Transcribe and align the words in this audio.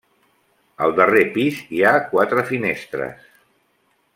Al 0.85 0.95
darrer 0.99 1.21
pis 1.35 1.59
hi 1.77 1.83
ha 1.89 1.93
quatre 2.15 2.47
finestres. 2.53 3.31